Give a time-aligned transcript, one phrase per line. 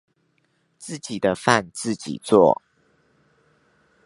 [0.79, 2.59] 自己的飯自己做